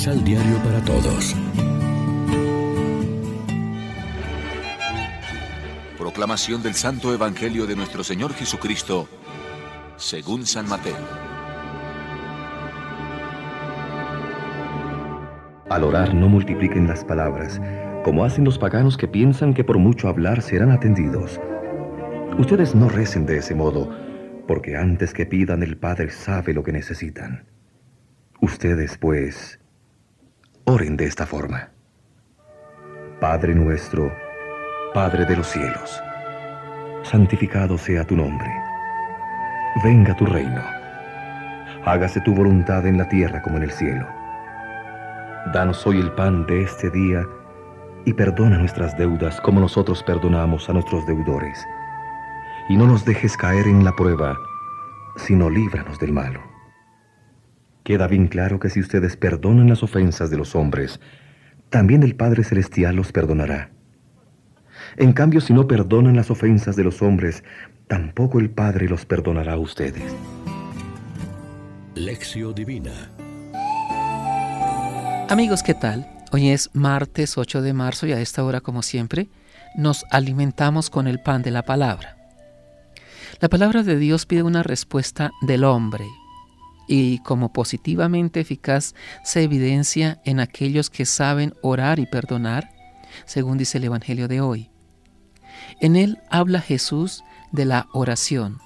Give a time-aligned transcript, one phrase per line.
[0.00, 1.36] Misal Diario para Todos.
[5.98, 9.06] Proclamación del Santo Evangelio de nuestro Señor Jesucristo,
[9.98, 10.96] según San Mateo.
[15.68, 17.60] Al orar no multipliquen las palabras,
[18.02, 21.38] como hacen los paganos que piensan que por mucho hablar serán atendidos.
[22.38, 23.94] Ustedes no recen de ese modo,
[24.48, 27.44] porque antes que pidan el Padre sabe lo que necesitan.
[28.40, 29.59] Ustedes, pues,
[30.64, 31.70] oren de esta forma.
[33.20, 34.12] Padre nuestro,
[34.94, 36.02] Padre de los cielos,
[37.02, 38.48] santificado sea tu nombre.
[39.84, 40.62] Venga tu reino.
[41.84, 44.06] Hágase tu voluntad en la tierra como en el cielo.
[45.52, 47.24] Danos hoy el pan de este día
[48.04, 51.64] y perdona nuestras deudas como nosotros perdonamos a nuestros deudores.
[52.68, 54.36] Y no nos dejes caer en la prueba,
[55.16, 56.49] sino líbranos del malo.
[57.84, 61.00] Queda bien claro que si ustedes perdonan las ofensas de los hombres,
[61.70, 63.70] también el Padre Celestial los perdonará.
[64.96, 67.42] En cambio, si no perdonan las ofensas de los hombres,
[67.86, 70.02] tampoco el Padre los perdonará a ustedes.
[71.94, 73.10] Lección Divina
[75.28, 76.06] Amigos, ¿qué tal?
[76.32, 79.28] Hoy es martes 8 de marzo y a esta hora, como siempre,
[79.76, 82.16] nos alimentamos con el pan de la palabra.
[83.40, 86.04] La palabra de Dios pide una respuesta del hombre
[86.90, 92.72] y como positivamente eficaz se evidencia en aquellos que saben orar y perdonar,
[93.26, 94.70] según dice el Evangelio de hoy.
[95.80, 98.58] En él habla Jesús de la oración.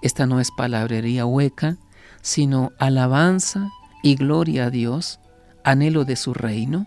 [0.00, 1.76] Esta no es palabrería hueca,
[2.22, 3.72] sino alabanza
[4.04, 5.18] y gloria a Dios
[5.64, 6.86] anhelo de su reino,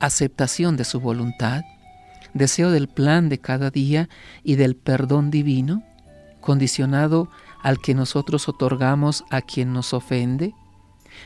[0.00, 1.62] aceptación de su voluntad,
[2.32, 4.08] deseo del plan de cada día
[4.42, 5.84] y del perdón divino,
[6.44, 7.30] condicionado
[7.62, 10.54] al que nosotros otorgamos a quien nos ofende,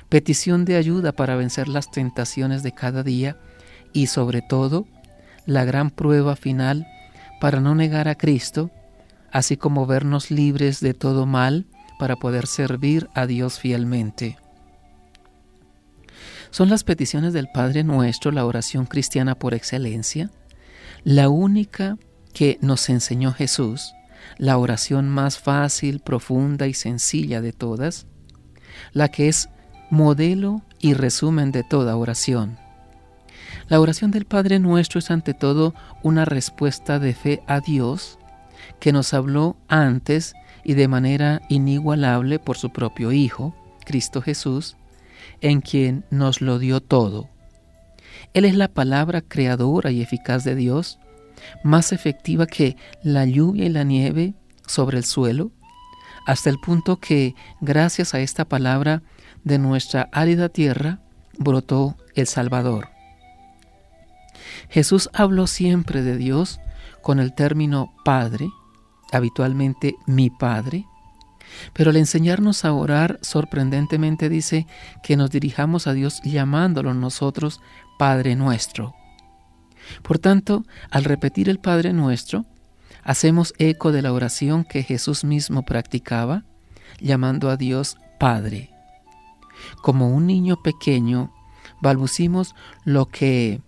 [0.08, 3.36] petición de ayuda para vencer las tentaciones de cada día
[3.92, 4.86] y sobre todo
[5.44, 6.86] la gran prueba final
[7.40, 8.70] para no negar a Cristo,
[9.32, 11.66] así como vernos libres de todo mal
[11.98, 14.38] para poder servir a Dios fielmente.
[16.50, 20.30] Son las peticiones del Padre Nuestro, la oración cristiana por excelencia,
[21.02, 21.98] la única
[22.32, 23.94] que nos enseñó Jesús,
[24.36, 28.06] la oración más fácil, profunda y sencilla de todas,
[28.92, 29.48] la que es
[29.90, 32.58] modelo y resumen de toda oración.
[33.68, 38.18] La oración del Padre Nuestro es ante todo una respuesta de fe a Dios
[38.80, 43.54] que nos habló antes y de manera inigualable por su propio Hijo,
[43.84, 44.76] Cristo Jesús,
[45.40, 47.28] en quien nos lo dio todo.
[48.34, 50.98] Él es la palabra creadora y eficaz de Dios,
[51.62, 54.34] más efectiva que la lluvia y la nieve
[54.66, 55.52] sobre el suelo,
[56.26, 59.02] hasta el punto que, gracias a esta palabra
[59.44, 61.00] de nuestra árida tierra,
[61.38, 62.90] brotó el Salvador.
[64.68, 66.60] Jesús habló siempre de Dios
[67.02, 68.48] con el término Padre,
[69.12, 70.84] habitualmente mi Padre,
[71.72, 74.66] pero al enseñarnos a orar, sorprendentemente dice
[75.02, 77.60] que nos dirijamos a Dios llamándolo nosotros
[77.98, 78.97] Padre nuestro.
[80.02, 82.44] Por tanto, al repetir el Padre nuestro,
[83.02, 86.44] hacemos eco de la oración que Jesús mismo practicaba,
[87.00, 88.70] llamando a Dios Padre.
[89.82, 91.32] Como un niño pequeño,
[91.80, 92.54] balbucimos
[92.84, 93.60] lo que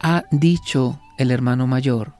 [0.00, 2.14] ha dicho el hermano mayor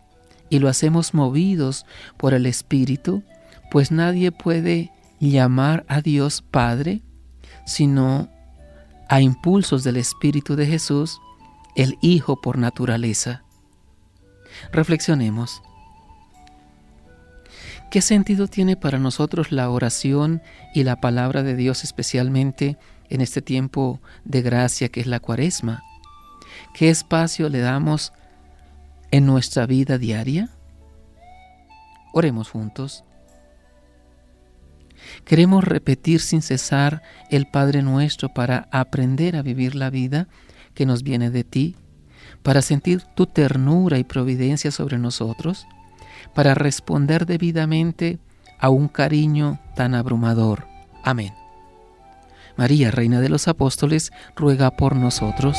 [0.48, 1.84] y lo hacemos movidos
[2.16, 3.22] por el Espíritu
[3.70, 7.02] pues nadie puede llamar a Dios Padre
[7.66, 8.28] sino
[9.08, 11.20] a impulsos del Espíritu de Jesús,
[11.76, 13.44] el Hijo por naturaleza.
[14.72, 15.62] Reflexionemos.
[17.90, 20.42] ¿Qué sentido tiene para nosotros la oración
[20.74, 22.78] y la palabra de Dios especialmente
[23.08, 25.84] en este tiempo de gracia que es la cuaresma?
[26.74, 28.12] ¿Qué espacio le damos
[29.10, 30.50] en nuestra vida diaria?
[32.12, 33.04] Oremos juntos.
[35.24, 40.26] Queremos repetir sin cesar el Padre nuestro para aprender a vivir la vida
[40.76, 41.74] que nos viene de ti,
[42.44, 45.66] para sentir tu ternura y providencia sobre nosotros,
[46.34, 48.20] para responder debidamente
[48.60, 50.68] a un cariño tan abrumador.
[51.02, 51.32] Amén.
[52.56, 55.58] María, Reina de los Apóstoles, ruega por nosotros.